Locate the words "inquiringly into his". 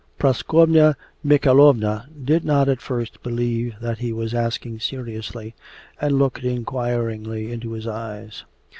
6.43-7.85